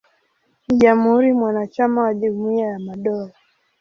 [0.67, 3.33] Ni jamhuri mwanachama wa Jumuiya ya Madola.